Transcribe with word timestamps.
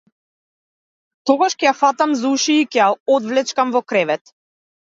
Тогаш 1.31 1.57
ќе 1.59 1.67
ја 1.67 1.75
фатам 1.83 2.17
за 2.23 2.33
уши 2.39 2.57
и 2.63 2.65
ќе 2.71 2.81
ја 2.83 2.89
одвлечкам 3.19 3.77
у 3.85 3.87
кревет! 3.93 4.37